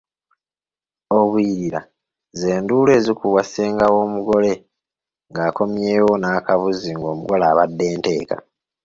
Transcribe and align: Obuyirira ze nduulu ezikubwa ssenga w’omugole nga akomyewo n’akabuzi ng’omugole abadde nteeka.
Obuyirira 1.19 1.81
ze 2.39 2.51
nduulu 2.61 2.89
ezikubwa 2.99 3.41
ssenga 3.45 3.85
w’omugole 3.93 4.51
nga 5.29 5.41
akomyewo 5.49 6.11
n’akabuzi 6.17 6.89
ng’omugole 6.95 7.45
abadde 7.51 7.85
nteeka. 7.97 8.37